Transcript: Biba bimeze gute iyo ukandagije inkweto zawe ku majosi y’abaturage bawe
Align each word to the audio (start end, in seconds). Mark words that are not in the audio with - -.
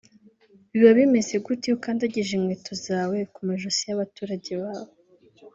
Biba 0.71 0.89
bimeze 0.97 1.33
gute 1.45 1.63
iyo 1.65 1.75
ukandagije 1.77 2.31
inkweto 2.35 2.73
zawe 2.85 3.17
ku 3.33 3.39
majosi 3.47 3.81
y’abaturage 3.89 4.51
bawe 4.63 4.89